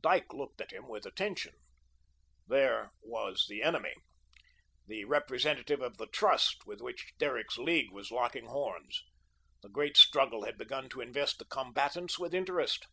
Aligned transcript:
Dyke 0.00 0.32
looked 0.32 0.62
at 0.62 0.70
him 0.72 0.88
with 0.88 1.04
attention. 1.04 1.52
There 2.46 2.92
was 3.02 3.44
the 3.50 3.62
enemy, 3.62 3.92
the 4.86 5.04
representative 5.04 5.82
of 5.82 5.98
the 5.98 6.06
Trust 6.06 6.64
with 6.64 6.80
which 6.80 7.12
Derrick's 7.18 7.58
League 7.58 7.92
was 7.92 8.10
locking 8.10 8.46
horns. 8.46 9.04
The 9.60 9.68
great 9.68 9.98
struggle 9.98 10.44
had 10.46 10.56
begun 10.56 10.88
to 10.88 11.02
invest 11.02 11.38
the 11.38 11.44
combatants 11.44 12.18
with 12.18 12.32
interest. 12.32 12.86